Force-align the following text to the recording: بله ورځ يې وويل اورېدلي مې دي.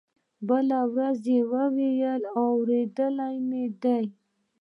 بله 0.47 0.79
ورځ 0.93 1.21
يې 1.33 1.39
وويل 1.53 2.21
اورېدلي 2.43 3.35
مې 3.47 3.63
دي. 3.81 4.03